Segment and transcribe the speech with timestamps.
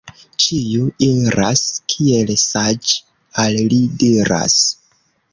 [0.43, 1.61] Ĉiu iras,
[1.93, 2.93] kiel saĝ'
[3.43, 4.57] al li diras.